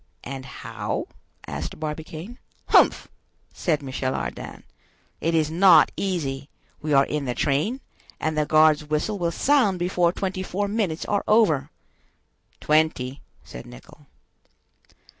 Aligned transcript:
"And 0.23 0.47
how?" 0.47 1.09
asked 1.45 1.79
Barbicane. 1.79 2.39
"Humph!" 2.69 3.07
said 3.53 3.83
Michel 3.83 4.15
Ardan, 4.15 4.63
"it 5.19 5.35
is 5.35 5.51
not 5.51 5.91
easy; 5.95 6.49
we 6.81 6.91
are 6.91 7.05
in 7.05 7.25
the 7.25 7.35
train, 7.35 7.81
and 8.19 8.35
the 8.35 8.47
guard's 8.47 8.83
whistle 8.83 9.19
will 9.19 9.29
sound 9.29 9.77
before 9.77 10.11
twenty 10.11 10.41
four 10.41 10.67
minutes 10.67 11.05
are 11.05 11.23
over." 11.27 11.69
"Twenty," 12.59 13.21
said 13.43 13.67
Nicholl. 13.67 14.07